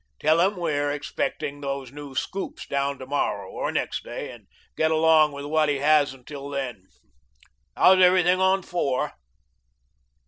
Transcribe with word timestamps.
Tell 0.19 0.39
him 0.41 0.57
we 0.57 0.71
are 0.73 0.89
expecting 0.89 1.61
those 1.61 1.91
new 1.91 2.15
scoops 2.15 2.65
down 2.65 2.97
to 2.97 3.05
morrow 3.05 3.51
or 3.51 3.71
next 3.71 4.03
day 4.03 4.31
and 4.31 4.47
to 4.47 4.55
get 4.75 4.89
along 4.89 5.31
with 5.31 5.45
what 5.45 5.69
he 5.69 5.77
has 5.77 6.11
until 6.11 6.49
then.... 6.49 6.87
How's 7.77 7.99
everything 7.99 8.41
on 8.41 8.63
Four? 8.63 9.13